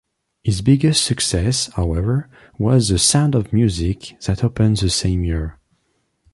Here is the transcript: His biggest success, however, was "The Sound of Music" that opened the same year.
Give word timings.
His 0.41 0.63
biggest 0.63 1.05
success, 1.05 1.67
however, 1.75 2.27
was 2.57 2.87
"The 2.89 2.97
Sound 2.97 3.35
of 3.35 3.53
Music" 3.53 4.19
that 4.21 4.43
opened 4.43 4.77
the 4.77 4.89
same 4.89 5.23
year. 5.23 5.59